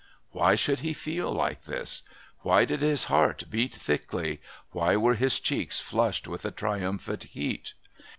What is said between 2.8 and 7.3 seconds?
his heart beat thickly, why were his cheeks flushed with a triumphant